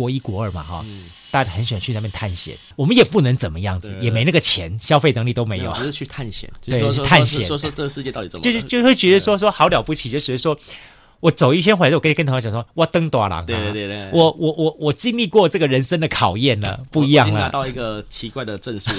[0.00, 0.84] 国一国二嘛哈，
[1.30, 2.56] 大家很喜欢去那边探险。
[2.74, 10.58] 我们也不能怎么样子，也没那个钱，消费能力都没有，只是去探险，对，去探险，说说这个世界到底怎么，就是就会觉得说说好了不起，就觉得说。
[11.20, 17.40] 我走一圈回来，我可以跟同学讲说：“我登多郎。”对对对对，我我我我经历过这个人生的考验了，不一样了。
[17.40, 18.90] 拿到一个奇怪的证书，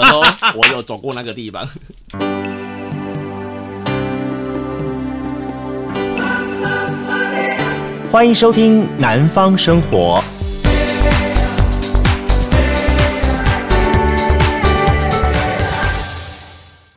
[0.54, 1.66] 我有走过那个地方。
[8.10, 10.22] 欢迎收听《南方生活》。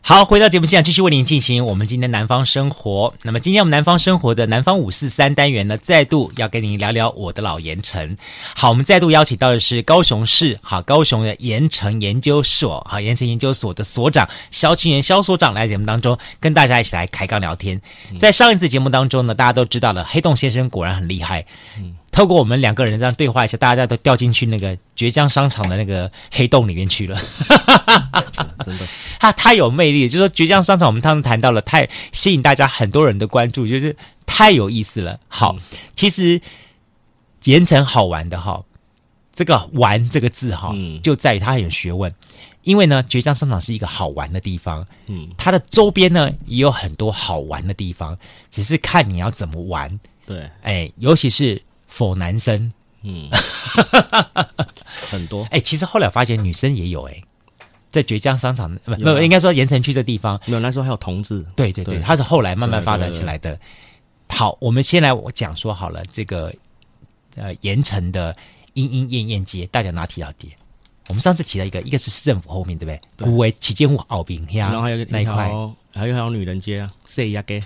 [0.07, 3.11] 好，回到节目现场，继续为您进行我们今天南方生活。
[3.23, 8.15] 那么，今天我们南方生活的南方五四三单元呢，再度要跟您聊聊我的老盐城。
[8.55, 17.81] 好，我们再度邀请到的是高雄市好高雄的盐城研究所好盐城研究所的所长肖清元肖所长来节目当中跟大家一起来开杠聊天。
[18.19, 21.43] 在上一次节目当中呢，大家都知道了黑洞先生果然很厉害。
[21.79, 21.95] 嗯。
[22.15, 27.19] 透过我们两个人这样对话一下，大家都掉进去那个绝江商场的那个黑洞里面去了。
[28.63, 28.87] 真的，
[29.19, 33.93] 他太有魅力，就是说绝江商场，我们刚刚谈到了，太吸引大家很多人的关注，就是
[34.25, 35.19] 太有意思了。
[35.27, 36.41] 好，嗯、其实
[37.43, 38.63] 盐城好玩的哈，
[39.33, 42.09] 这个“玩”这个字哈，嗯、就在于它很有学问。
[42.63, 48.17] 因为呢，绝江商场是一个好玩的地方，嗯，它的周边呢也有很多好玩的地方，
[48.49, 49.99] 只是看你要怎么玩。
[50.25, 51.61] 对，哎，尤其是。
[51.95, 53.29] 否男生，嗯，
[55.09, 57.23] 很多哎、欸，其实后来发现女生也有哎、欸，
[57.89, 63.57] 在绝江商场，不，没有，应该说盐城区这地方，没有，那时候还有同志，对对对，它是后来慢慢发展起来的。
[64.27, 66.53] 好，我们先来我讲说好了，这个
[67.37, 68.35] 呃盐城的
[68.73, 70.53] 莺莺燕燕街，大家哪提到的？
[71.07, 72.91] 我们上次提到一个，一个是市政府后面对不
[73.23, 73.25] 对？
[73.25, 75.49] 古为旗舰户敖丙呀，然后还有那一块，
[75.93, 77.63] 还有还有女人街啊，谁呀给？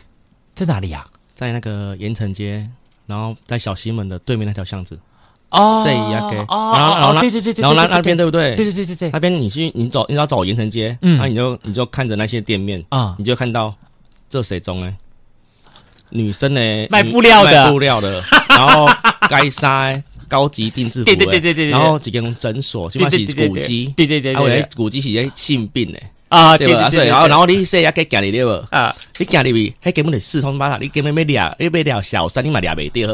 [0.53, 1.08] 在哪里呀？
[1.33, 2.69] 在那个盐城街。
[3.09, 4.97] 然后在小西门的对面那条巷子，
[5.49, 6.27] 哦，谁呀？
[6.29, 8.55] 给，然后然后对对对，然后那那边对不对？
[8.55, 13.73] 对对对对对，那边你去，你走，你要走盐城街，嗯，那你就你就看着那些店面啊，你就看到
[14.30, 14.95] 这谁中呢？
[16.11, 16.87] 女生呢？
[16.92, 18.87] 卖布料的，卖布料的， 然后
[19.27, 25.97] 该塞高级定制服，对对对对对，然后几间诊所，基本上是古迹，对对对，还有古迹是些性病呢。
[26.29, 26.89] 啊，对吧？
[26.89, 28.51] 所以，然后，然后你说要给行里对不？
[28.69, 33.09] 啊，你行里边，还根本就四通八达，你根本没俩，你没俩小三，你嘛俩没掉，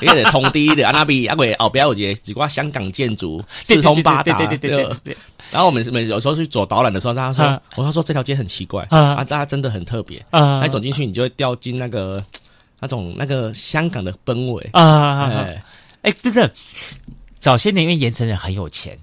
[0.00, 5.16] 你得 通知的啊那边，啊个后边有一个几挂香港建筑，四通八达，对对对对对。
[5.50, 10.20] 然后我们们有时候去走导览的时候，大家说，我他说这条街很奇怪啊，大家真的很特别。
[10.30, 12.22] 啊，你走进去你就会掉进那个
[12.80, 14.68] 那种那个香港的氛围。
[14.72, 15.62] 啊，哎，
[16.02, 16.50] 哎，真的，
[17.38, 18.98] 早些年因为盐城人很有钱。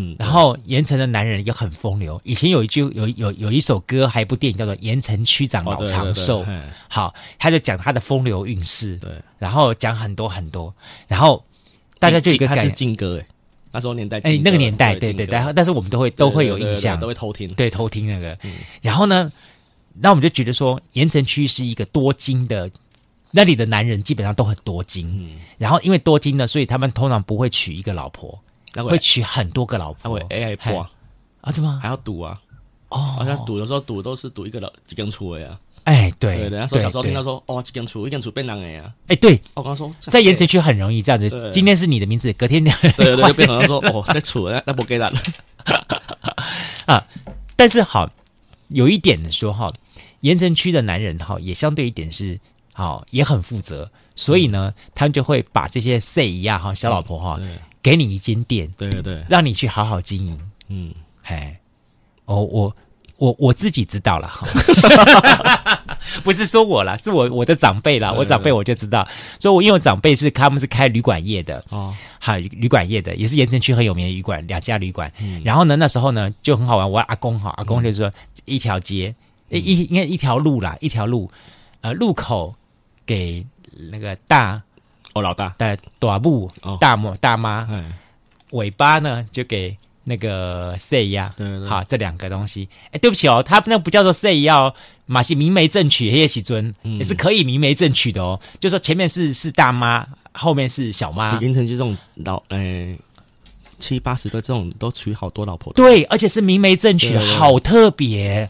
[0.00, 2.18] 嗯，然后盐城的男人也很风流。
[2.24, 6.42] 以前有一句有有有一首歌，还有一部电影叫做《盐城区长老长寿》。
[6.88, 8.96] 好，他就讲他的风流韵事。
[8.96, 10.74] 对，然后讲很多很多，
[11.06, 11.44] 然后
[11.98, 12.70] 大家就一个感觉。
[12.70, 13.26] 金歌哎，
[13.72, 18.36] 那时候年代哎，那个年代对对然后，但是我们都会都会有印象，都会偷听，对偷听那个。
[18.80, 19.30] 然后呢，
[19.94, 22.70] 那我们就觉得说，盐城区是一个多金的，
[23.30, 25.14] 那里的男人基本上都很多金。
[25.20, 28.38] 嗯，然后因为多金呢，所以他们通常不会娶一个老婆。
[28.76, 30.86] 会娶很多个老婆，会 AI 破
[31.40, 31.52] 啊？
[31.52, 32.40] 怎么还要赌啊？
[32.88, 35.58] 哦，好像赌有时候赌都是赌一个老几根出的呀。
[35.84, 38.92] 哎，对对，那时候小时候听到说，哦，几根出，一根出变狼呀。
[39.06, 41.50] 哎，对，我刚刚说在盐城区很容易这样子。
[41.52, 42.62] 今天是你的名字，隔天
[42.96, 45.10] 对对就变成说，哦，在处那那不给了
[46.84, 47.02] 啊。
[47.56, 48.08] 但是好
[48.68, 49.72] 有一点的说哈，
[50.20, 52.38] 盐城区的男人哈也相对一点是
[52.74, 57.40] 好也很负责，所以呢，他们就会把这些 say 一样哈小老婆哈。
[57.82, 60.38] 给你一间店，对对对，让你去好好经营。
[60.68, 61.58] 嗯，哎，
[62.26, 62.76] 哦，我
[63.16, 64.30] 我我自己知道了，
[66.22, 69.06] 不是说我啦，是我我的长辈啦，我长辈我就知道，
[69.38, 75.12] 所以我因为我长辈是他们是开旅馆业的哦，好旅馆业的，也是盐城区很有名的旅馆，两家旅馆。
[75.44, 78.12] 然后呢，那时候呢就很好玩，我阿公哈，阿公就是说
[78.44, 79.14] 一条街，
[79.48, 81.30] 一应该一条路啦，一条路，
[81.80, 82.54] 呃，路口
[83.04, 83.44] 给
[83.90, 84.62] 那个大。
[85.14, 86.50] 哦，老大，大大母、
[86.80, 87.68] 大母、大妈，
[88.50, 92.68] 尾巴呢就给那个对对，好，这两个东西。
[92.92, 94.74] 哎，对不起哦，他那不叫做 say 要
[95.06, 98.38] 马戏明媒正娶，黑夜喜尊也是可以明媒正娶的哦。
[98.58, 102.96] 就说前面是是大妈，后面是小妈，盐埕就这种老哎
[103.78, 108.48] 七八十个这种都娶好多老婆，对，而且是明媒正娶，好特别。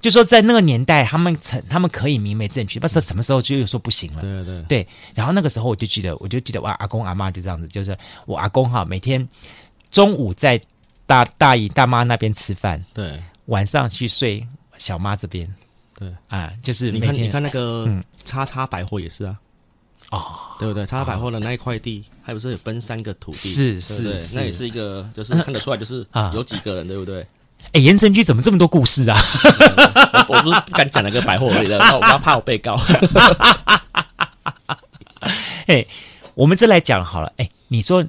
[0.00, 4.20] 就说在那个年代，他们曾他们可以明媒正娶，不知道什么时候就又说不行了。
[4.20, 4.86] 对对对。
[5.14, 7.96] 然后那个时候我就记得，我就记得我阿公阿妈就这样子，就是
[8.26, 9.26] 我阿公哈，每天
[9.90, 10.60] 中午在
[11.06, 14.46] 大大姨大妈那边吃饭，对，晚上去睡
[14.78, 15.52] 小妈这边，
[15.98, 17.88] 对啊，就是你看你看那个
[18.24, 19.38] 叉叉百货也是啊，
[20.10, 20.24] 哦，
[20.58, 20.84] 对不对？
[20.84, 23.38] 他百货的那一块地，还不是有分三个土地？
[23.38, 27.26] 是是，那也是一个，就是看得出来，就是有几个人，对不对？
[27.72, 29.16] 哎，盐城区怎么这么多故事啊？
[30.28, 32.80] 我不是不敢讲那个百货而已的， 我怕我被告。
[35.66, 35.84] 哎，
[36.34, 37.32] 我们再来讲好了。
[37.36, 38.04] 哎，你说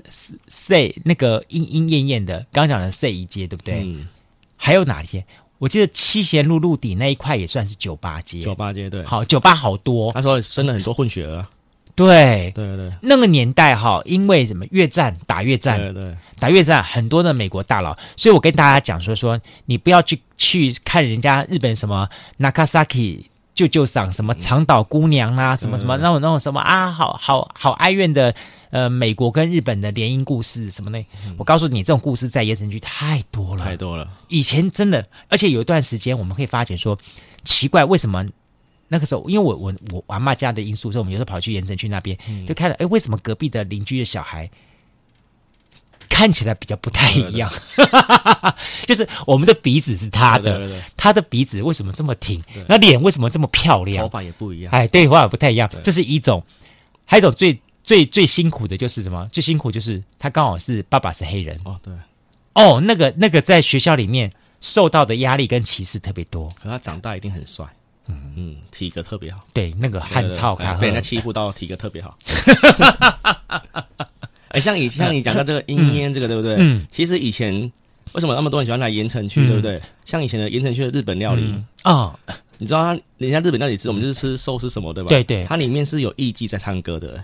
[0.47, 3.81] say 那个莺莺燕燕的，刚刚讲的 say 一街，对不对？
[3.83, 4.07] 嗯。
[4.55, 5.25] 还有哪些？
[5.59, 8.43] 我记得七贤路路底那一块也算是酒吧街。
[8.43, 9.03] 酒吧街对。
[9.03, 10.11] 好，酒吧好多。
[10.11, 11.45] 他说生了很多混血儿。
[11.97, 12.93] 对对对。
[13.01, 16.15] 那个年代哈，因为什么越战打越战，对对。
[16.39, 22.07] 打越战很多的美国大佬，所以我跟大家讲说说，你不要去去看人家日本什么
[22.39, 23.23] Nakasaki。
[23.57, 28.31] 舅舅赏什么长岛姑娘啊，什么什么那种那种什么啊，好好好哀怨的，
[28.69, 31.03] 呃，美国跟日本的联姻故事什么的。
[31.37, 34.07] 我告诉你，这种故事在盐城区太多了，太多了。
[34.27, 36.95] 以前真的，而且有一段时间，我们可以发觉说，
[37.45, 38.23] 奇怪，为什么
[38.87, 42.17] 那个时候，因为我我我阿妈家的因素，所以我们有时候跑去盐城区那边，
[42.47, 44.49] 就看了，哎，为什么隔壁的邻居的小孩？
[46.09, 48.53] 看起来比较不太一样，对对对。
[48.87, 52.41] 就是我们的鼻子是他的，对对对对，他的鼻子为什么这么挺？
[52.67, 54.03] 那脸为什么这么漂亮？
[54.03, 56.41] 头发也不一样，哎，对，头发不太一样，这是一种。
[57.05, 59.29] 还有一种最最最辛苦的就是什么？
[59.31, 61.59] 最辛苦就是他刚好是爸爸是黑人。
[61.65, 61.93] 哦，对，
[62.53, 64.31] 哦，那个那个在学校里面
[64.61, 67.65] 受到的压力跟歧视特别多，可他长大一定很帅，
[68.09, 72.17] 嗯嗯，体格特别好，对，那个汉草卡被人家欺负到体格特别好。
[74.49, 76.55] 哎，像以像你讲到这个阴烟这个，对不对？
[76.59, 76.85] 嗯。
[76.89, 77.53] 其实以前
[78.13, 79.81] 为什么那么多人喜欢来盐城区，对不对？
[80.05, 82.17] 像以前的盐城区的日本料理啊，
[82.57, 85.09] 你知道他人家日本料理吃，我们就是吃寿司什么，对吧？
[85.09, 85.43] 对对。
[85.43, 87.21] 它里面是有艺妓在唱歌的。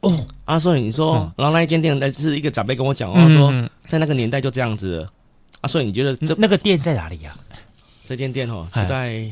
[0.00, 0.26] 哦。
[0.46, 3.52] 啊，所以你说，然后那一间店，那是一个长辈跟我讲，他说
[3.86, 5.06] 在那个年代就这样子。
[5.60, 7.34] 啊，所以你觉得这那个店在哪里呀？
[8.06, 9.30] 这间店哦，就在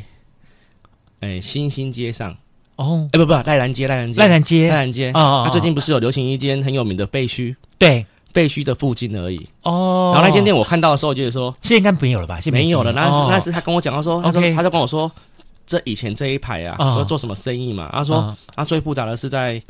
[1.23, 2.37] 哎新兴街上。
[2.77, 5.11] 哦，哎不不，赖兰街，赖兰街，赖兰街，赖兰街。
[5.13, 7.55] 啊，他最近不是有流行一间很有名的废墟？
[7.79, 9.39] 对，废墟的附近而已。
[9.63, 12.41] 哦，然后那间店我看到的时候，就是说现在应该没有了吧？
[12.41, 12.93] 现在没有了。
[12.93, 15.11] 那是那是他跟我讲，他说，他说，他就跟我说，
[15.67, 17.89] 这以前这一排啊，都做什么生意嘛？
[17.93, 19.63] 他说，他最复杂的是在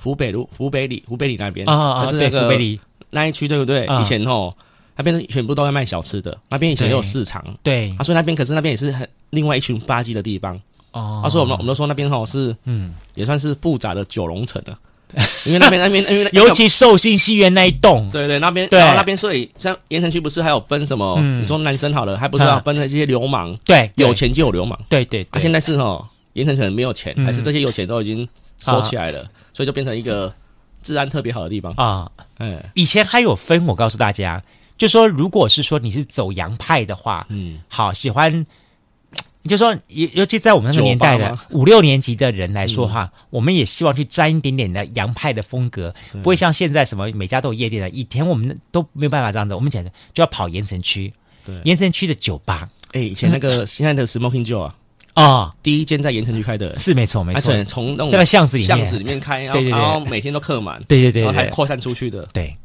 [0.00, 1.68] 湖北路、湖北里、湖北里那边。
[1.68, 2.80] 啊啊，是那个湖北里
[3.10, 3.86] 那一区，对不对？
[4.00, 4.54] 以前哦，
[4.96, 7.44] 那边全部都在卖小吃的，那边以前也有市场。
[7.62, 10.58] 对，他说那边可是那边也是很另外一群吧唧的地方。
[10.94, 14.78] 哦，他说我们我们都说那边哈是，嗯，也算是复杂的九龙城了，
[15.44, 18.80] 因为那边那边因为尤其寿星戏院那一栋，对对，那边对。
[18.80, 21.20] 那边所以像盐城区不是还有分什么？
[21.20, 23.56] 你说男生好了，还不是要分那些流氓？
[23.64, 25.26] 对，有钱就有流氓，对对。
[25.32, 28.26] 他现在是哈盐城城没有钱，还是这些有钱都已经
[28.58, 30.32] 收起来了，所以就变成一个
[30.82, 31.72] 治安特别好的地方。
[31.72, 32.08] 啊。
[32.38, 34.42] 嗯，以前还有分，我告诉大家，
[34.78, 38.46] 就说如果是说你是走洋派的话，嗯，好喜欢。
[39.46, 47.90] 你就说，尤尤其在我们那个年代的五六年级的人来说哈，我们也希望去沾一点点的洋派的风格，不会像现在什么每家都有夜店的。
[47.90, 51.12] 以前我们都没有办法这样子，我们讲的就要跑盐城区，
[51.44, 52.66] 对，盐城区的酒吧。
[52.92, 54.74] 哎，以前那个 现在的 Smoking Joe 啊，
[55.12, 58.78] 啊，第一间在盐城区开的，是没错没错，从那种巷子里面。
[58.78, 62.56] 巷子里面开，对对对，然后每天都客满，对对对，然后还扩散出去的，对。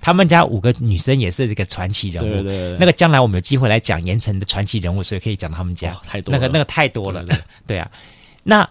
[0.00, 2.76] 他们家五个女生也是这个传奇人物，对对对。
[2.78, 5.94] 那个将来我们有机会来讲盐城的传奇人物，所以可以讲他们家。
[6.06, 7.24] 太多，那个那个太多了，
[7.66, 7.90] 对啊。
[8.42, 8.68] 那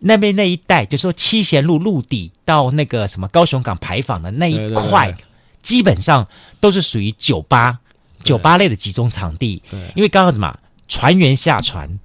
[0.00, 5.16] 那边那一带，就说七贤路陆底到那个什么高雄港牌坊的那一块，
[5.62, 6.28] 基本上
[6.60, 7.80] 都是属于酒吧、
[8.22, 9.62] 酒吧类的集中场地。
[9.70, 10.56] 对，因为刚刚什么
[10.86, 11.98] 船员下船，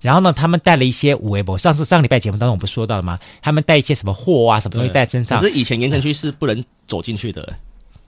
[0.00, 1.58] 然后呢，他们带了一些五 A 博。
[1.58, 3.18] 上次上个礼拜节目当中我不是说到了吗？
[3.42, 5.38] 他们带一些什么货啊，什么东西带身上。
[5.38, 7.54] 可是以前盐城区是不能走进去的。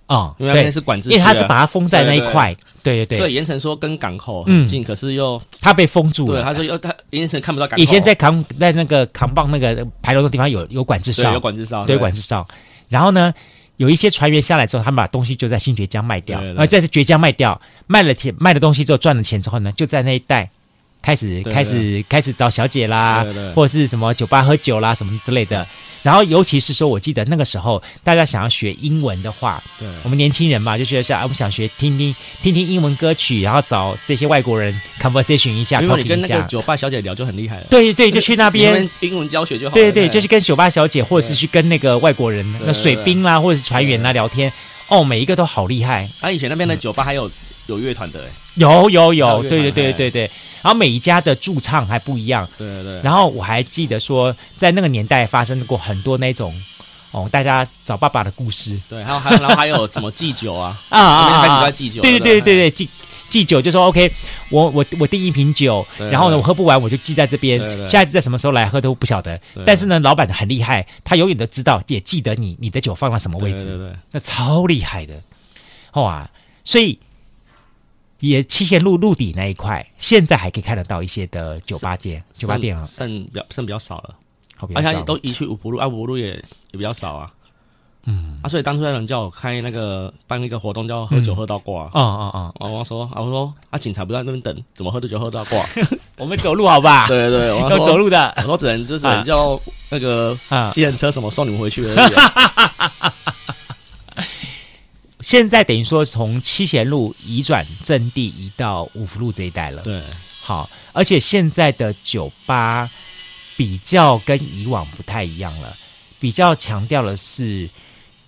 [0.09, 3.19] 啊，因为那边是管制，因为他是把它封在那一块，对对对。
[3.19, 6.41] 所以盐城说跟港口很近，可是又他被封住了。
[6.41, 7.83] 对，他说又他盐城看不到港口。
[7.83, 12.49] 以前在扛在那个扛棒那个牌楼的地方有有管制哨，有管制哨，对管制哨。
[12.89, 13.33] 然后呢，
[13.77, 20.51] 有一些船员下来之后，他们把东西就在新觉江卖掉，而在这觉江卖掉，卖了钱卖了东西之后赚了钱之后呢，就在那一带。
[21.09, 23.25] 开始开始开始找小姐啦，
[23.55, 25.67] 或者是什么酒吧喝酒啦，什么之类的。
[26.03, 37.67] 然后尤其是说，我记得那个时候，大家想要学英文的话，对，我们年轻人嘛，就觉得像我们想学听听听听英文歌曲，然后找这些外国人 conversation 一下，因为你跟那个酒吧小姐聊就很厉害了。
[37.71, 39.75] 对对，就去那边英文教学就好。
[39.75, 44.53] 对对，就去跟酒吧小姐，或者是去跟那个外国人，那水兵啦，或者是船员啦聊天。
[44.89, 46.07] 哦，每一个都好厉害。
[46.21, 47.31] 他以前那边的酒吧还有。
[47.69, 50.31] 有乐团的，有有有，对对对对对。
[50.63, 53.01] 然后每一家的驻唱还不一样，对对对。
[53.03, 56.53] 然后我还记得说，在那个年代发生过很多那种
[57.11, 58.81] 哦，大家找爸爸的故事。
[58.89, 61.43] 对，还有还有然后还有什么祭酒啊啊 啊！
[61.43, 62.89] 开始在祭酒，对对对对对，祭
[63.29, 64.11] 寄酒就说 OK，
[64.49, 69.39] 我我我订一瓶酒，然后呢我喝不完我就寄在这边，下一次在什么时候来喝都不晓得。
[69.67, 75.23] 但是呢，老板很厉害，他永远都知道，也记得你你的酒放在什么位置，那超厉害的，
[75.93, 76.29] 哇！
[76.65, 76.99] 所以
[78.21, 84.15] 也七贤路路底那一块，现在还可以看得到一些的酒吧街，酒吧店啊，剩比较剩比较少了，
[84.75, 86.31] 而且都移去五福路，啊五福路也
[86.71, 87.33] 也比较少啊。
[88.11, 91.91] 嗯啊，所以当初有人叫我开那个办一个活动，叫喝酒喝到挂。
[91.93, 92.53] 啊啊啊！
[92.59, 95.63] 我说啊，我说啊，警察不在那边等，怎么喝的酒喝到挂？
[96.17, 97.07] 我们走路好吧？
[97.09, 98.33] 对对对，我要走路的。
[98.39, 99.61] 我说只能就是叫
[99.91, 102.15] 那个啊，计程车什么送你们回去而已。
[105.29, 109.83] 现在等于说从七贤路移转阵地移到五福路这一带了。
[109.83, 110.03] 对，
[110.41, 112.91] 好，而且现在的酒吧
[113.55, 115.77] 比较跟以往不太一样了，
[116.19, 117.69] 比较强调的是。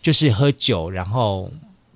[0.03, 1.51] 就是喝酒，然后，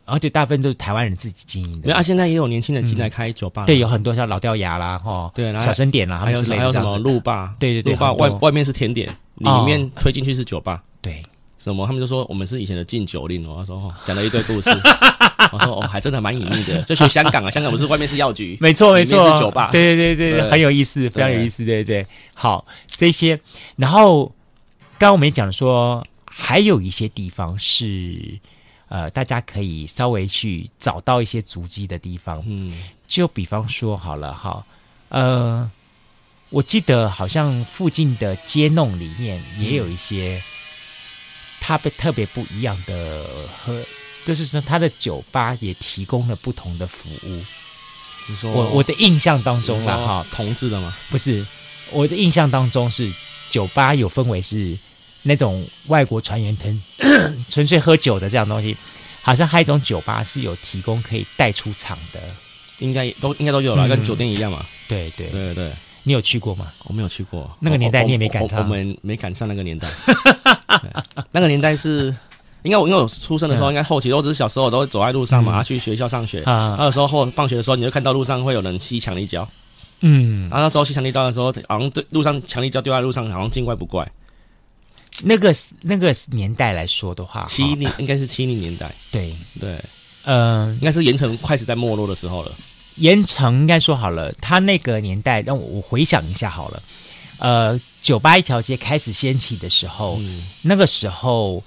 [0.04, 1.94] 而且大部分都是台湾人自己经营的。
[1.94, 3.64] 啊，现在也有年轻人进来开酒吧。
[3.64, 7.54] 对，有很多像老掉牙啦，哈，对，小声点啦，还有还有什么路霸？
[7.58, 10.82] 对对对，路霸外外面是甜点，里面推进去是酒吧。
[11.00, 11.22] 对，
[11.64, 11.86] 什么？
[11.86, 13.44] 他们就说我们是以前的禁酒令。
[13.48, 13.56] 哦。
[13.58, 14.70] 他说哦，讲了一堆故事。
[15.50, 16.82] 我说哦，还真的蛮隐秘的。
[16.82, 18.56] 就去香港啊，香港不是外面是药局？
[18.60, 19.70] 没错没错，是酒吧。
[19.72, 21.64] 对对对对，很有意思，非常有意思。
[21.64, 23.40] 对对，好，这些。
[23.76, 24.26] 然后
[24.98, 26.06] 刚刚我们也讲说。
[26.36, 28.36] 还有一些地方是，
[28.88, 32.42] 呃，大家可以稍微去找到一些足迹的地方。
[32.44, 34.66] 嗯，就比方说好了哈，
[35.10, 35.70] 呃，
[36.50, 40.42] 我记得好像附近的街弄里面也有一些，
[41.66, 43.24] 它被特别不一样的
[43.64, 43.82] 喝，
[44.26, 47.42] 就是说它的酒吧也提供了不同的服务。
[48.28, 50.94] 你说我我的印象当中了哈，同志的吗？
[51.08, 51.46] 不是，
[51.90, 53.10] 我的印象当中是
[53.48, 54.78] 酒吧有分为是。
[55.26, 56.82] 那种外国船员纯
[57.48, 58.76] 纯粹喝酒的这样东西，
[59.22, 62.20] 好像还有一种酒吧是有提供可以带出场的，
[62.80, 64.66] 应该都应该都有了，跟酒店一样嘛。
[64.86, 66.70] 对对对对，你有去过吗？
[66.84, 69.88] 我没有去过，那个年代你也没赶上，我们没赶上那个年代。
[71.32, 72.14] 那个年代是
[72.62, 76.42] 应该我因为我出生的时候应该后期，我只是小时候都会走在路上嘛，去学校上学。
[76.42, 76.76] 啊。
[76.78, 79.48] 那个时候后放学的时候，你就看到路上会有人吸强力胶，
[80.00, 84.10] 嗯，然后那时候吸强力胶的时候，好像对路上强力胶丢在路上，好像见怪不怪。
[85.22, 89.36] 那个那个年代来说的话，七零应该是七零年代，对。
[89.60, 89.76] 对，
[90.24, 92.52] 嗯、呃，应该是盐城开始在没落的时候了。
[92.96, 96.82] 盐城应该说好了，他那个年代让我我回想一下好了，
[97.38, 101.62] 呃，酒吧一条街开始掀起的时候，嗯、那个时候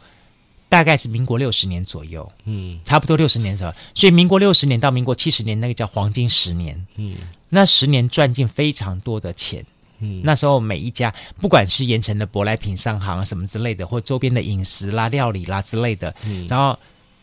[0.70, 7.16] 大概是民国六十年左右，嗯，差不多六十年左右，所以民国六十年到民国七十年那个叫黄金十年，嗯，
[7.50, 9.66] 那十年赚进非常多的钱。
[10.00, 16.78] 嗯，那时候每一家，不管是盐城的舶来品商行什么之类的，或周边的饮食啦、料理啦之类的，嗯，然后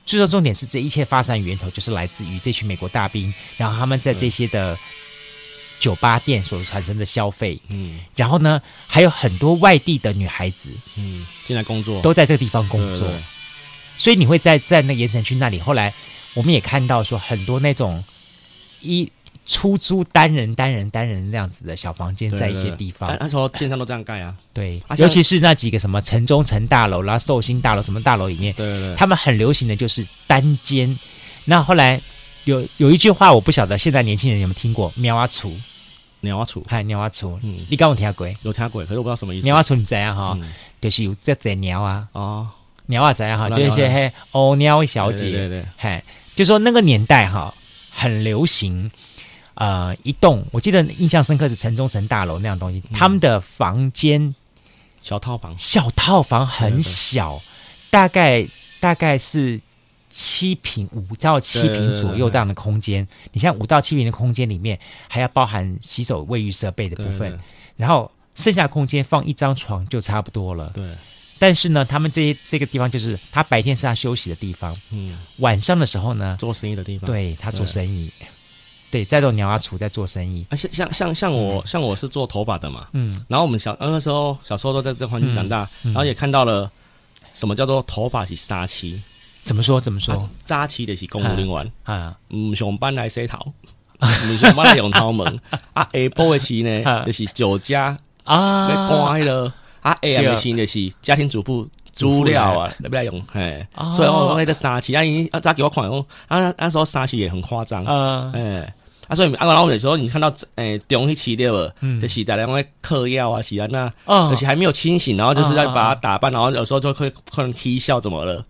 [0.05, 4.77] 最重重点是这一切发展源头就是来自于这群美国大兵，然后他们在这些的
[5.85, 13.23] 酒吧店所产生的消费，嗯，然后呢，还有很多外地的女孩子，嗯，进来工作，都在这个地方工作，对对对，
[13.99, 15.93] 所以你会在在那盐城区那里，后来
[16.33, 18.03] 我们也看到说很多那种
[18.81, 19.11] 一。
[19.47, 24.35] 出租单人、单人、单人那样子的小房间，在一些地方，那时候建商都这样盖啊。
[24.55, 30.99] 对，尤其是那几个什么城中城大楼啦、寿星大楼什么大楼里面，对对对，他们很流行的就是单间。
[31.45, 32.01] 那后来
[32.45, 35.55] 有有一句话，我不晓得现在年轻人有没有听过“喵阿厨”，
[36.25, 38.27] 苗阿厨，嗨，鸟阿厨，嗯，你刚有听过？
[38.43, 39.45] 有听过，可是我不知道什么意思。
[39.47, 40.13] 鸟阿厨你知啊？
[40.15, 40.39] 哈，
[40.81, 42.49] 就是有这只鸟啊，哦，
[42.87, 43.49] 鸟啊怎样哈？
[43.51, 46.03] 就是一些嘿哦鸟小姐，对对，嗨，
[46.35, 47.55] 就说那个年代哈
[47.91, 48.91] 很流行。
[49.57, 54.35] 呃，一栋我记得印象深刻是城中城大楼那样东西，嗯、他们的房间
[55.01, 57.41] 小套房，小套房很小，
[57.89, 58.45] 大概
[58.81, 59.61] 大概是
[60.17, 63.07] 七平五到七平左右这样的空间。
[63.33, 64.79] 你像五到七平的空间里面，
[65.09, 67.37] 还要包含洗手卫浴设备的部分，
[67.77, 70.71] 然后剩下空间放一张床就差不多了。
[70.73, 70.97] 对，
[71.41, 78.09] 但是呢，他们这些这个地方就是他白天是他休息的地方，嗯，晚上的时候呢，做生意的地方，对他做生意。
[78.93, 86.71] 对，在做鸟阿厨在做生意，而且像像像我、嗯、像我是做头发的嘛，嗯，然后我们小那时候小时候都在这环境长大，嗯嗯、然后也看到了
[87.33, 89.03] 什么叫做头发是杀气，
[89.45, 90.29] 怎么说怎么说？
[90.45, 93.39] 扎气的是公务人员啊，唔上班来洗头，
[94.01, 95.25] 唔上班来用头毛
[95.75, 99.53] 啊，下晡的时呢就是酒家啊，来搬了。
[99.83, 103.23] 啊，下暗的时就是家庭主妇资料啊，来不来用？
[103.31, 108.75] 嘿，所以我那个杀气啊，你啊，早给我看哦，啊，那时候杀气也很夸张啊，哎。
[109.07, 111.71] 啊，所以啊，然后有时候你看到诶，中一期对不？
[111.81, 113.93] 嗯，就是大家会嗑药啊，是啊，那
[114.31, 118.43] 就是还没有清醒，然后就是在把他打扮，然后有时候就会可能啼笑怎么了？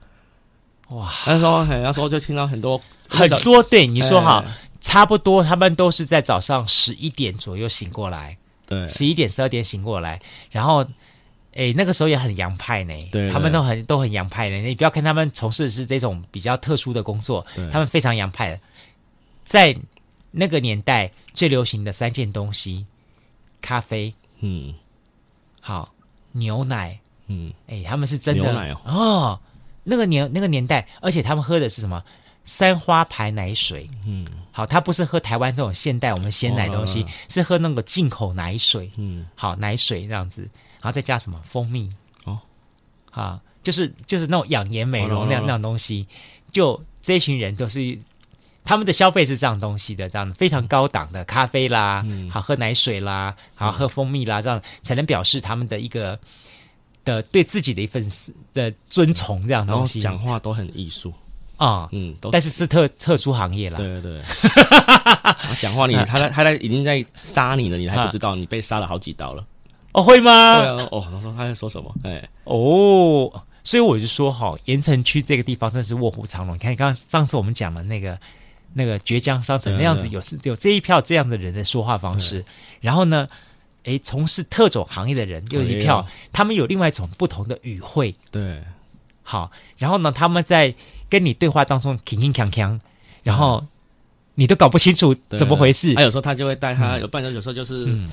[0.89, 1.13] 哇！
[1.27, 4.45] 那时候很，那时候就听到很多很多，对你说哈，
[4.81, 8.37] 差不多他们都是在早上十一点左右醒过来，
[8.67, 10.87] 对，十一点十二点醒过来，然后。
[11.57, 14.57] 哎，那个时候也很洋派呢，对，对，他们都很都很洋派的。
[14.57, 18.59] 你不要看他们从事的是这种比较特殊的工作，他们非常洋派的。
[19.45, 19.73] 在
[20.33, 22.85] 那个年代最流行的三件东西：
[23.63, 24.75] 咖啡，嗯，
[25.61, 25.95] 好，
[26.33, 26.99] 牛奶，
[27.29, 29.41] 嗯，哎，他们是真的牛奶哦，哦，
[29.85, 32.03] 那个年那个年代，而且他们喝的是什么？
[32.47, 40.43] 三花牌奶水，嗯，好，他不是喝台湾这种现代我们鲜奶东西，哦、是喝那个进口奶水，嗯，好，奶水这样子。
[40.83, 41.91] 然后再加什么蜂蜜。
[42.25, 42.39] 哦，
[43.11, 46.07] 啊，就是就是那种养颜美容那样、哦、那样东西，
[46.53, 47.99] 就这一群人都是
[48.63, 56.21] 他们的消费是这样东西的，这样非常高档的咖啡啦，嗯、好喝奶水啦，好喝蜂蜜啦，这样才能表示他们的一个
[57.05, 58.11] 的对自己的一份
[58.53, 60.01] 的尊崇这样东西。
[60.01, 61.13] 讲话都很艺术
[61.57, 63.77] 啊，嗯，但是是特特殊行业啦。
[63.77, 64.23] 对对对，
[65.61, 69.45] 讲话你他在他在已经在杀你了，你还不知道，你被杀了好几刀了。
[69.93, 70.59] 哦，会吗？
[70.59, 71.95] 对啊，哦，他说他在说什么？
[72.03, 73.31] 哎，哦，
[73.63, 76.57] 所以我就说哈，盐城区这个地方真的是卧虎藏龙。
[76.57, 78.19] 你看，刚刚上次我们讲的那个
[78.73, 82.45] 那个绝江商城那样子，有是有这一票这样的人的说话方式。
[82.81, 83.29] 然后呢，
[83.85, 88.15] 哎，从事特种行业的人又一票，他们有另外一种不同的语汇。
[88.31, 88.63] 对，
[89.23, 90.75] 好，然后呢，他们在
[91.09, 92.81] 跟你对话当中铿铿锵锵，
[93.23, 93.65] 然后。
[94.37, 95.95] 你都搞不清楚怎么回事。
[95.95, 98.11] 他有时候他就会带他，有伴手有时候就是嗯，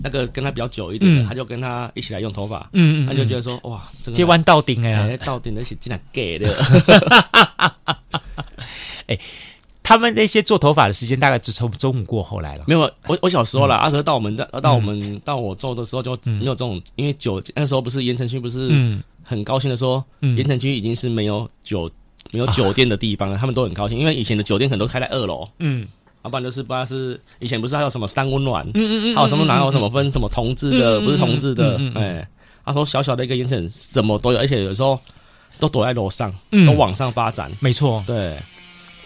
[0.00, 2.70] 那个跟他比较久一点的，他就跟他一起来用头发。
[2.74, 6.54] 嗯嗯，他就觉得说哇，接弯到顶哎，到顶的是竟然给的。
[9.08, 9.18] 哎，
[9.84, 12.64] 他们那些做头发的时间大概就从中午过后来了。
[12.66, 21.88] 没有，我我小时候了，阿哥到我们到到我们到我做的时候就没有这种，因为酒那时候不是盐城区不是很高兴的说，盐城区已经是没有酒。
[22.32, 25.86] 没有酒店的地方了，他们都很高兴，因为以前的酒店可能都开在二楼，嗯，
[26.24, 32.26] 要不然就是不知道是以前不是还有什么三温暖，嗯嗯嗯，还有什么哪有什么分什么同志的，不是同志的，哎，
[32.64, 34.98] 他说小小的一个盐城什么都有，而且有时候
[35.60, 36.34] 都躲在楼上，
[36.66, 38.36] 都往上发展，没错，对，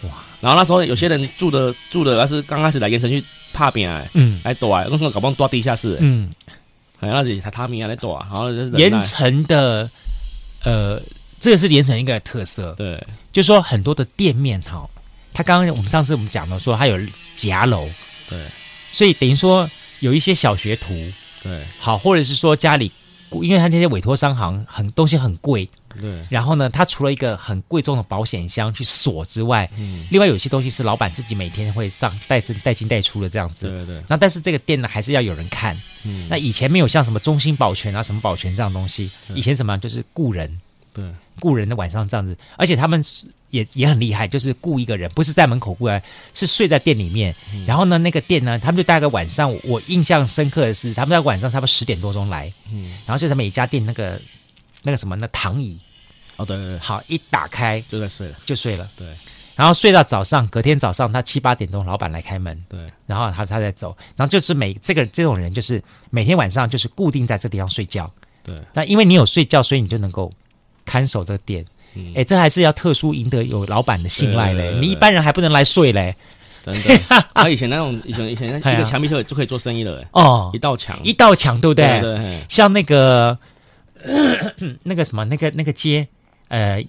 [0.03, 0.09] 哇，
[0.39, 3.23] 然后那时候有些人住的住的，要是刚开始来盐城去
[3.53, 6.29] 怕病哎，嗯，来躲，那个搞不好躲地下室，嗯，
[6.99, 9.89] 哎，那是榻榻米啊来躲，然后盐城的，
[10.63, 11.01] 呃。
[11.41, 14.85] 这个是盐城一个特色，对，就是说很多的店面哈，
[15.33, 16.99] 他刚刚我们上次我们讲了说，他有
[17.33, 17.87] 夹楼，
[18.27, 18.43] 对，
[18.91, 19.71] 所以等于说
[20.01, 20.93] 有一些小学徒，
[21.41, 22.91] 对，好，或者是说家里，
[23.31, 25.65] 因为他这些委托商行很东西很贵，
[25.99, 34.03] 对，然后呢，他除了一个很贵重的保险箱去锁之外，嗯，另外有些东西是老板自己每天会上带进带进带出的这样子，对对。
[34.07, 40.59] 那但是这个店呢，还是要有人看，嗯，那以前没有像什么中心保全啊、什么保全这样东西，以前什么就是雇人。
[40.91, 41.05] 对，
[41.39, 43.01] 雇人的晚上这样子，而且他们
[43.51, 46.01] 也也很厉害，就是雇一个人，不是在门口雇来，
[46.33, 47.33] 是睡在店里面。
[47.53, 54.19] 嗯、然后呢，那个店呢，他们就大概晚上，我印象深刻的是，他们在晚上差不多十点多钟来，嗯，然后就在每一家店那个
[54.81, 55.77] 那个什么那躺椅，
[56.39, 59.07] 哦对对对，好一打开就在睡了，就睡了，对，
[59.55, 68.11] 然后睡到早上，隔天早上他七八点钟老板来开门，对，然后他他再走，然后就是每这个这种人就是每天晚上就是固定在这地方睡觉，
[68.43, 70.31] 对，那因为你有睡觉，所以你就能够。
[70.85, 71.63] 看守的店，
[71.95, 74.75] 哎、欸，这还是要特殊赢得有老板的信赖嘞。
[74.81, 76.15] 你一般人还不能来睡嘞。
[76.65, 76.97] 真的，
[77.35, 80.03] 他 以前那种，以前以前 一个墙壁就就可以做生意了。
[80.13, 82.01] 哦，一道墙，一道墙，对不对？
[82.01, 82.39] 对，对。
[82.49, 83.37] 像那个
[84.81, 86.07] 那个什么，那个那个街，
[86.49, 86.85] 呃，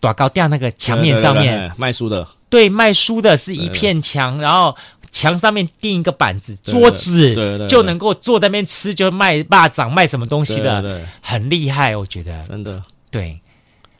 [0.00, 1.72] 短高店那个墙面上面。
[1.76, 4.76] 卖书的，对，卖书的是一片墙，然后
[5.10, 12.82] 墙上面钉一个板子，桌子，对对，就能够坐在那边吃，就卖霸掌，卖什么东西的，对，很厉害，我觉得，真的。
[13.10, 13.40] 对，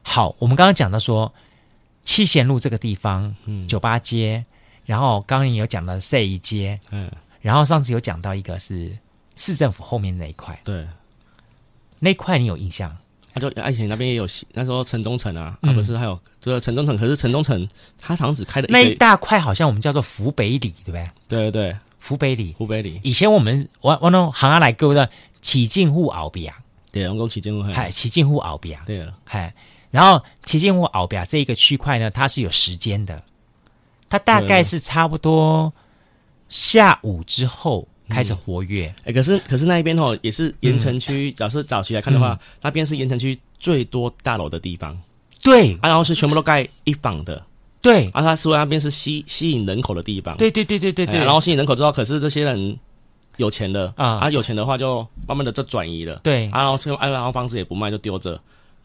[0.03, 1.33] 好，我们刚刚讲到说
[2.05, 4.45] 七贤路这个地方，嗯，酒吧街，
[4.85, 8.97] 然后刚刚也有讲到赛一街，嗯，然后上次有讲到一个是
[9.37, 10.87] 市政府后面那一块，对，
[12.01, 12.97] 那块你有印象？
[13.39, 21.09] 他就爱情那边也有，那时候城中城啊，嗯、啊不是还有就是城中城，可是城中城它好像只开的那一大块，好像我们叫做福北里，对不对？
[21.29, 23.01] 对对对，福北里，福北里。
[23.05, 25.09] 以前我们我我那行下来购的
[25.41, 26.57] 起进户敖比啊。
[26.91, 28.99] 对，龙宫旗津户，嗨，旗津户敖比啊，对。
[29.01, 29.53] 了，嗨，
[29.91, 33.23] 然后旗津户敖比啊这一个区块呢，它是有时间的，
[34.09, 35.73] 它大概是差不多
[36.49, 38.87] 下午之后开始活跃。
[39.05, 44.99] 哎、嗯，可是可是那一边哦，也是盐城区，假设、嗯、早期来看的话，嗯、那边是盐城区最多大楼的地方。
[45.43, 47.43] 对，啊，然后是全部都盖一房的。
[47.81, 50.37] 对，啊，他说那边是吸吸引人口的地方。
[50.37, 52.79] 对对对对对对，然后吸引人口之后，可是这些人。
[53.39, 58.37] 有钱的啊，啊，有钱的话就慢慢的就转移了，对，啊，然后就啊，然后房子也不卖就丢着，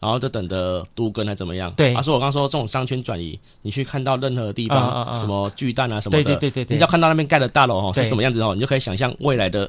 [0.04, 1.72] 然然后就等着都跟还怎么样？
[1.78, 9.66] 对，他说我刚刚说这种商圈转移，你去看到任何地方，什么巨蛋啊什么的，对对对对，你只要看到那边盖的大楼哦是什么样子哦，你就可以想象未来的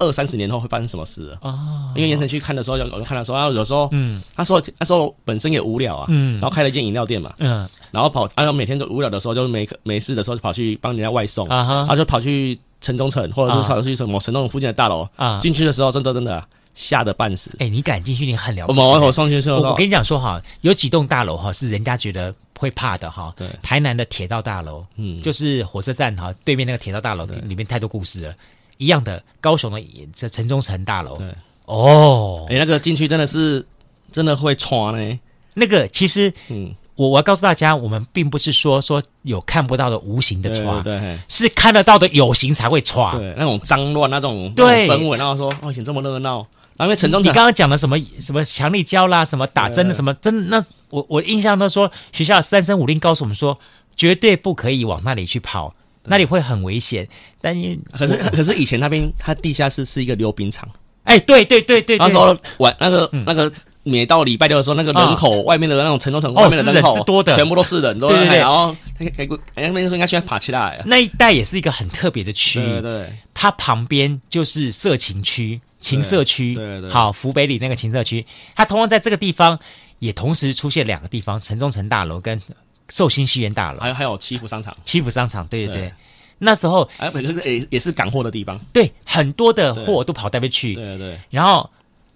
[0.00, 1.48] 二三十年后会发生什么事啊。
[1.48, 16.44] 哦，因为盐城去看的时候，有我就看到说，然后有时候，嗯，他说他说本身也无聊啊，嗯，然后开了一间饮料店嘛，嗯，然后跑，然后每天都无聊的时候，就没没事的时候就跑去帮人家外送啊，然后就跑去城中城或者是跑去什么城中城附近的大楼啊，进去的时候真的真的。
[16.76, 17.50] 吓得半死！
[17.58, 18.78] 哎，你敢进去，你很了不起。
[18.78, 23.32] 我我上我跟你讲说哈，有几栋大楼哈是人家觉得会怕的哈。
[23.34, 28.34] 对，台南的铁道大楼，嗯，就是火车站哈对面那个铁道大楼里面太多故事了。
[28.76, 29.82] 一样的，高雄的
[30.14, 31.26] 这城中城大楼，对，
[31.64, 33.66] 哦，哎，那个进去真的是
[34.12, 35.18] 真的会闯呢。
[35.54, 43.16] 那个其实，嗯，我我要告诉大家，我们并不是说说有看不到的无形的闯，对，是看得到的有形才会闯。
[43.16, 46.46] 对，那种脏乱那种对氛围，然后说哦，以前这么热闹。
[46.80, 53.58] 因为城中，你刚刚讲的什么什么强力胶啦，什么打针的什么针那我我印象都说学校三声五令告诉我们说
[53.96, 57.08] 绝对不可以往那里去跑，那里会很危险。
[57.40, 60.68] 但是可是可是以前那边它地下室是一个溜冰场，
[61.04, 63.50] 哎对对对对，那时候晚那个那个
[63.82, 67.34] 每到礼拜六的时候，那个人口外面的那种城中城外面的人口多的。
[67.34, 75.60] 全部都是人，对对对，然后那个那边说应该现在爬起来，那一带也是一个很特别的区域，对对，它旁边就是色情区。
[75.80, 79.58] 情色区，对对对，好，福北里那个情色区，它同样在这个地方
[79.98, 82.40] 也同时出现两个地方，城中城大楼跟
[82.88, 85.92] 寿星西园大楼，还有还有七福商场，七福商场，对对对，对
[86.38, 91.68] 那时候哎，本身是也也是港货的地方，对，很多的货都跑那边去，对对，对，然后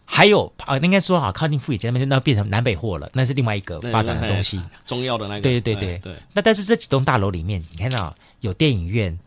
[0.05, 6.13] 还有啊，应该说好靠近富野街那边，那变成南北货了，那是另外一个发展的东西，中药的那个，对对对对。
[6.13, 9.19] 对，那但是这几栋大楼里面，你看到有电影院。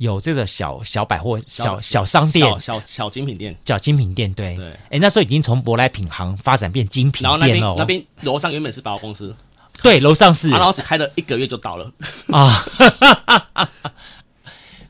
[0.00, 4.72] 有这个小小百货、小小商店、小小精品店、叫精品店，对对。
[4.88, 7.74] 哎，那时候已经从舶来品行发展变精品店了。
[7.76, 9.36] 那边楼上原本是百货公司，
[9.82, 11.92] 对，楼上是，然后只开了一个月就倒了
[12.32, 12.66] 啊！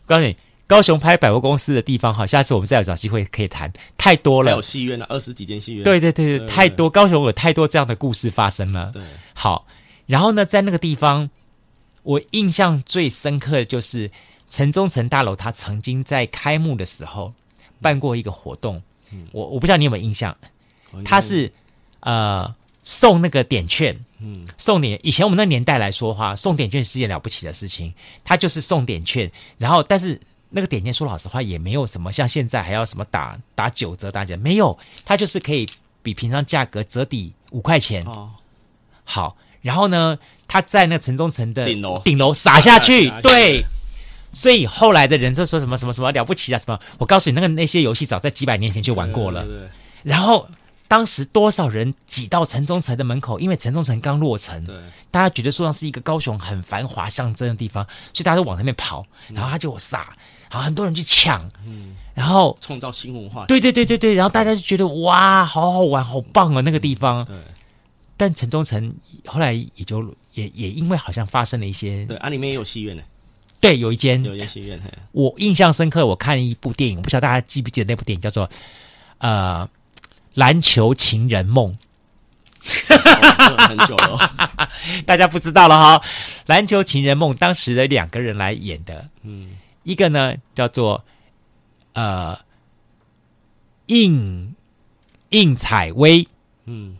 [0.07, 0.37] 告诉你，
[0.69, 3.69] 高雄拍百货公司的地方，好，下次我们再有找机会可以谈。
[3.99, 5.83] 太多了，有戏院了，二十几间戏院。
[5.83, 8.93] 对对对对，太多，高雄有太多这样的故事发生了。
[8.93, 9.03] 对，
[9.35, 9.67] 好，
[10.07, 11.29] 然后呢，在那个地方，
[12.05, 14.09] 我印象最深刻的就是。
[14.51, 17.33] 城中城大楼，它曾经在开幕的时候
[17.81, 18.83] 办过一个活动，
[19.13, 20.37] 嗯、我我不知道你有没有印象，
[21.05, 21.51] 它是
[22.01, 35.65] 呃送那个点券，嗯，送点以前我们那年代来说的话，送点券是件了不起的事情，它就是送点券，然后但是那个点券说老实话也没有什么像现在还要什么打打九折打折，没有，它就是可以
[36.03, 38.31] 比平常价格折抵五块钱，哦，
[39.05, 42.01] 好，然后呢，它在那个城中城的顶楼。
[42.01, 43.65] 顶楼撒下去， 对。
[44.33, 46.79] 所以后来的人就说什么什么什么了不起啊什么？
[46.99, 49.45] 我告诉你，那个那些游戏早在几百年前就玩过了。
[49.45, 49.71] 对对对。
[50.03, 50.49] 然后
[50.89, 54.75] 当时多少人挤到城中城的门口，因为城中城刚落成，对，
[55.11, 59.05] 大家觉得说上是一个高雄很繁华象征的地方，所以大家都往那边跑。
[59.29, 60.17] 然后他就撒，
[60.51, 63.47] 然后很多人去抢，嗯，然后创造新文化。
[63.47, 67.25] 对对对对对，然后大家就觉得哇，好好玩，好棒啊那个地方。
[67.25, 67.37] 对。
[68.17, 70.03] 但城中城后来也就
[70.35, 73.03] 也也因为好像发生了一些，对，啊里面也有戏院呢。
[73.61, 74.25] 对，有一间。
[74.25, 74.81] 有一间戏院。
[75.13, 78.49] 我印象深刻，我看一部电影，我不知道大家记不记得那部电影，叫做
[79.19, 79.69] 《呃
[80.35, 81.73] 篮球情人梦》。
[83.69, 84.19] 很久了，
[85.05, 85.99] 大家不知道了哈，
[86.47, 91.05] 《篮球情人梦》当时的两个人来演的，嗯，一个呢叫做
[91.93, 92.39] 呃
[93.87, 94.55] 应
[95.31, 96.27] 应采薇，
[96.65, 96.97] 嗯，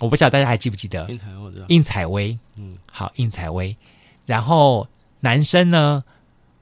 [0.00, 1.08] 我不晓得大家还记不记得。
[1.08, 1.64] 应采薇？
[1.68, 3.76] 应采薇，嗯，好，应采薇，
[4.24, 4.88] 然后。
[5.26, 6.04] 男生呢，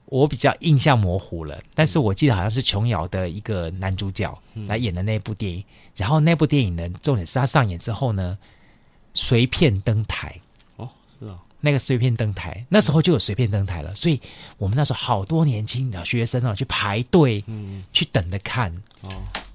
[0.05, 4.35] 我比较印象模糊了，但是我记得好像是琼瑶的一个男主角
[4.67, 5.59] 来演的那部电影。
[5.59, 5.65] 嗯、
[5.97, 8.35] 然后那部电影呢，重点是他上演之后呢，
[9.13, 10.41] 随便登台。
[10.77, 13.93] 哦，是啊，那个随便登台，那时候就有随便登台了。
[13.93, 14.19] 所以
[14.57, 18.73] 我们那时候好多年轻的学生啊，去排队，嗯，去等着看。
[19.01, 19.09] 哦，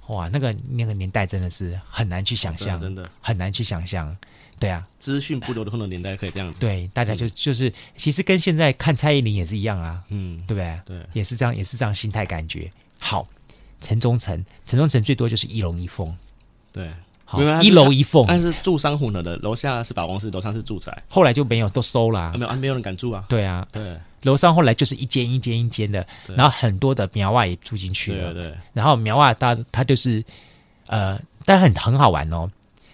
[0.06, 4.16] 哇，那个那个年代真的是很难去想象，真的很难去想象。
[4.60, 6.60] 对啊，资讯不流通的年代可以这样子。
[6.60, 10.80] 对，大家就就是，其实跟现在看蔡依林也是一样啊，嗯，对不对？
[10.84, 12.70] 对，也是这样，也是这样心态感觉。
[12.98, 13.26] 好，
[13.80, 16.14] 城中城，城中城最多就是一龙一凤，
[16.70, 16.90] 对，
[17.24, 23.24] 好，一楼一凤，但是住商户呢的，楼下是百货公司，楼上是住宅，后来就没有，都收了，没有，啊没有人敢住啊。
[23.30, 30.22] 对啊，对，楼上后来就是一间一间一间的，然后很多的苗娃也住进去了，对，然后苗娃他他就是，
[30.86, 32.46] 呃，但很很好玩哦。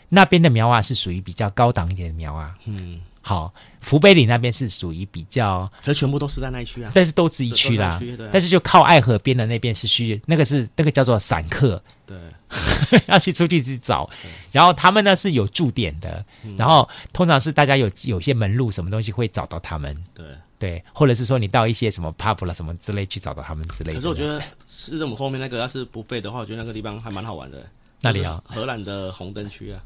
[0.08, 6.92] 那边的苗啊是属于比较高档一点的苗啊，嗯，好，福北里那边是属于比较，可是全部都是在那一区啊。
[6.94, 12.16] 但是都是一区啦，但是就靠爱河边的那边是需那个是那个叫做散客，对，
[13.08, 14.08] 要去出去去找。
[14.52, 16.24] 然后他们呢是有驻点的，
[16.56, 20.24] 然后通常是大家有有些门路什么东西会找到他们，对
[20.58, 23.94] 对，或者是说你到一些什么 pub 了什么之类去找到他们之类的。
[23.96, 27.66] 可是我觉得市政府后面那个要是不背的话，我觉得那个地方还蛮好玩的。
[28.00, 28.40] 那里啊？
[28.46, 29.82] 荷兰的红灯区啊。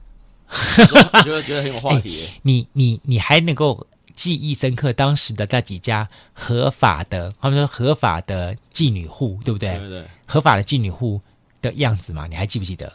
[0.51, 2.31] 我觉得觉得很有话题、欸。
[2.43, 9.79] 你你你还能够记忆深刻当时的那几家合法的，他们说合法的妓女户，对不对？
[9.79, 10.05] 对对。
[10.27, 11.21] 合法的妓女户
[11.63, 12.93] 的样子嘛，你还记不记得？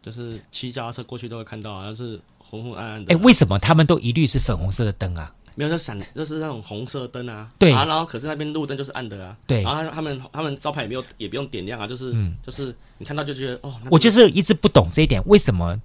[0.00, 3.14] 就是骑脚踏车过去都会看到，好像是红红暗暗的。
[3.14, 5.34] 哎，为什么他们都一律是粉红色的灯啊？
[5.54, 7.50] 没有，就闪，就是那种红色灯啊。
[7.58, 7.84] 对啊。
[7.84, 9.36] 然后，可是那边路灯就是暗的啊。
[9.46, 9.62] 对。
[9.62, 13.74] 然后他他们他们招牌也没有，也不用点亮啊，就是、嗯、就是你看到就觉得哦。
[13.90, 15.76] 我就是一直不懂这一点，为什么？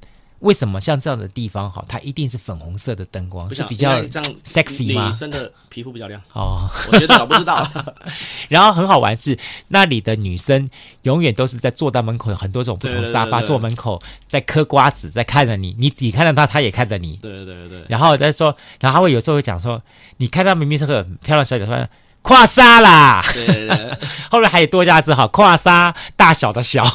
[0.43, 4.01] 为什么像这样的地方哈，它一定是粉红色的灯光，是比较
[4.45, 5.08] sexy 吗？
[5.08, 7.65] 女生的皮肤比较亮哦，我觉得我不知道。
[8.49, 10.69] 然后很好玩是那里的女生
[11.03, 17.17] 永远都是在坐到门口，有很多种不同沙发坐门口，在嗑瓜子，在看着你，你你看到她，她也看着你。
[17.21, 17.86] 对对对对。
[17.88, 19.82] 然后再说，然后他会有时候会讲说，
[20.17, 21.88] 你看到明明是个漂亮小姐，说
[22.21, 23.23] 跨沙啦。
[23.34, 23.97] 对对对。
[24.29, 26.86] 后来还有多加字哈，跨沙大小的小。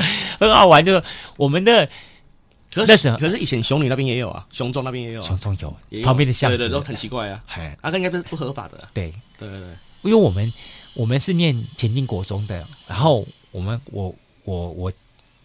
[0.38, 1.02] 很好玩，就是
[1.36, 1.88] 我们的，
[2.72, 9.12] 可是可是以前熊女那边也有啊，熊中那边也有，熊中有，旁边的巷子，对对，都很奇怪啊，哎，那个应该不是不合法的，对。
[9.38, 9.68] 对对对，
[10.02, 10.52] 因为我们
[10.92, 14.92] 我们是念前进国中的，然后我们我我我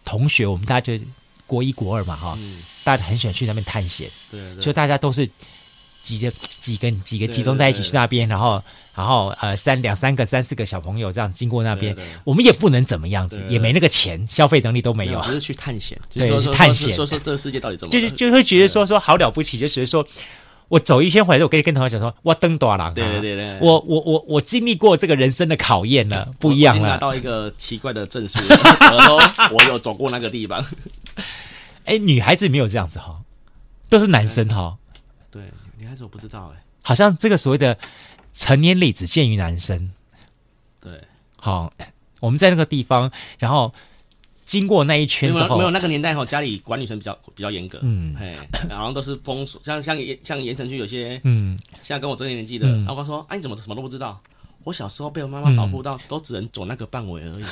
[0.04, 1.02] 同学，我们大家就
[1.46, 2.38] 国一国二嘛哈，
[2.84, 5.28] 大家很喜欢去那边探险，对对，所以大家都是
[6.06, 8.62] 几个几个几个集中在一起去那边，然后。
[8.96, 20.02] 然后呃，三两三个、三四个小朋友这样经过那边，我们也不能怎么样子，也没那个钱，消费能力都没有，只是去探险，对，去探险，说说这个世界到底怎么，就是就会觉得说说好了不起，就觉得说
[20.68, 28.38] 我走一圈回来，我可以跟同学讲说，我登多了，对对对对，我我我我经历过这个人生的考验了，不一样了，拿到一个奇怪的证书，
[29.52, 30.64] 我有走过那个地方。
[31.84, 33.20] 哎，女孩子没有这样子哈，
[33.90, 34.74] 都是男生哈，
[35.30, 35.42] 对，
[35.96, 37.78] 女孩子我不知道哎，好像这个所谓的。
[38.38, 39.90] 成年礼只限于男生，
[40.78, 40.92] 对，
[41.36, 41.72] 好，
[42.20, 43.72] 我们在那个地方，然后
[44.44, 48.36] 经过那一圈之后，没有，那个年代哈，家里管女生比较比较严格，嗯，哎，
[48.68, 54.20] 然后都是封锁，像像像盐城区有些，嗯，像跟我这个年纪的，然后他说，哎，你怎么什么都不知道？
[54.64, 57.44] 我小时候被我妈妈保护到，都只能走那个范围而已，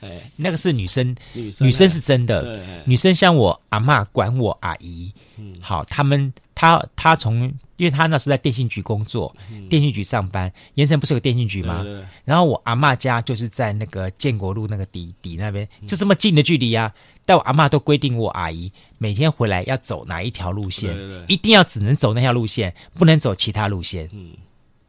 [0.00, 7.52] 哎，那个是女生，女生女生是真的，女生像我阿妈管我阿姨，嗯，好，他们他他从。
[7.80, 10.52] 因为他那是在电信局工作，嗯、电信局上班。
[10.74, 11.82] 盐城不是有电信局吗？
[11.82, 16.92] 对对对，然后我阿妈家就是在那个建国路那个底底那边，就这么近的距离啊。
[16.94, 20.94] 嗯、但我阿妈都规定我阿姨每天回来要走哪一条路线，
[21.26, 24.10] 一定要只能走那条路线，不能走其他路线。
[24.12, 24.32] 嗯，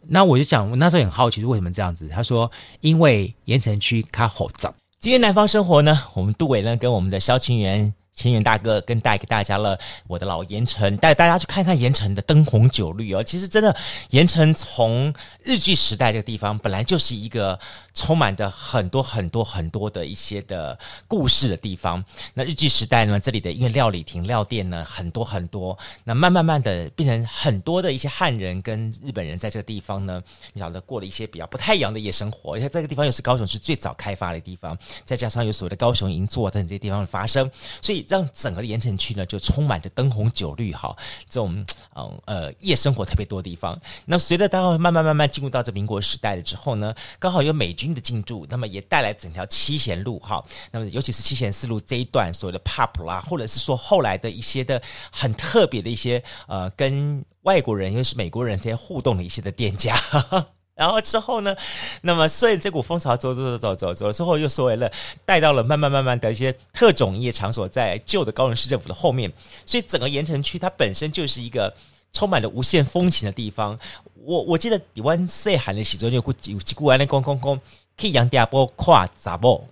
[0.06, 2.10] 那我就讲，我那时候很好奇，为什么这样子？
[2.10, 4.76] 他说，因为盐城区它好脏。
[5.02, 7.92] 今天南方生活呢，我们杜伟呢跟我们的肖清源。
[8.14, 13.24] 清元大哥跟带给大家了我的老盐城，带大家去看看盐城的灯红酒绿哦。
[13.24, 13.76] 其实真的，
[14.10, 17.58] 盐城从日据时代这个地方本来就是一个
[17.94, 22.04] 充满着很多很多很多的一些的故事的地方。
[22.34, 30.22] 那日据时代呢，这里的因为料理亭、料店呢很多很多，那慢慢慢的变成很多的一些汉人跟日本人在这个地方呢，
[30.54, 32.58] 你晓得过了一些比较不太一样的夜生活。
[32.58, 37.50] 因为这个地方又是高雄市最早开发的地方，再加上有所谓的高雄银座在这些地方的发生，
[37.82, 38.01] 所以。
[38.08, 40.96] 让整个的盐城区呢，就充满着灯红酒绿，哈，
[41.30, 43.80] 这种嗯呃夜生活特别多的地方。
[44.06, 59.96] 那随着大家慢慢慢慢进入到这民国时代了之后呢，刚好有美军的进驻，那么也带来整条七贤路，哈，那么尤其是七贤四路这一段所谓的 pub 啦，或者是说后来的一些的很特别的一些呃跟外国人，又是美国人这些互动的一些的店家。
[59.96, 61.56] 哈 哈然后之后呢，
[62.02, 64.92] 那么随着这股风潮走走走走走走之后，又所谓了
[65.26, 69.32] 带到了慢慢慢慢的一些特种业场所，在旧的高雄市政府的后面，
[69.66, 71.72] 所以整个盐城区它本身就是一个
[72.14, 73.78] 充满了无限风情的地方。
[74.24, 77.62] 我我记得台湾细汉的时候，有有几句话咧讲讲讲，
[77.98, 79.68] 去杨家坡跨杂步。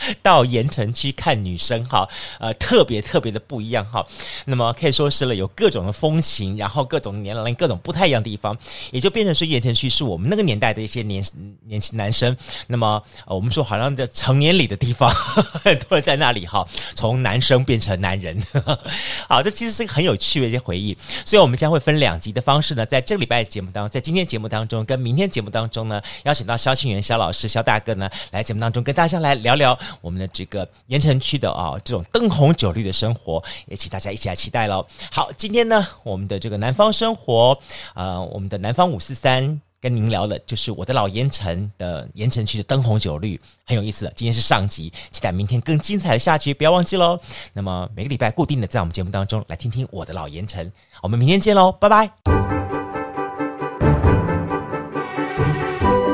[0.22, 2.08] 到盐城区看女生哈，
[2.38, 4.04] 呃，特别特别的不一样哈。
[4.46, 8.56] 那么可以说是了，有各种的风情，然后各种年龄、各种不太一样的地方，
[8.90, 11.24] 也就变成说盐城区是我们那个年代的一些年
[11.66, 12.36] 年轻男生。
[12.66, 15.10] 那么、呃、我们说好像在成年礼的地方，
[15.64, 18.40] 很多人在那里哈，从男生变成男人。
[19.28, 20.96] 好，这其实是一个很有趣的一些回忆。
[21.24, 29.78] 所以我们将会分两集的方式呢，在这个礼拜的节目当中，在今天节目当中跟明天节目当中呢，邀请到肖清元肖老师肖大哥呢来节目当中跟大家来聊聊。
[30.00, 34.86] 我们的这个盐城区的啊这种灯红酒绿的生活，也请大家一起来期待喽。
[35.10, 37.58] 好，今天呢，我们的这个南方生活，
[37.94, 39.60] 呃，我们的南方五四三。
[39.82, 44.12] 跟您聊的就是我的老盐城的盐城区的灯红酒绿，很有意思。
[44.14, 47.18] 今天是上集，期待明天更精彩的下集，不要忘记喽。
[47.54, 50.70] 那么每个礼拜固定的在我们节目当中来听听我的老盐城，
[51.02, 52.59] 我们明天见喽，拜拜。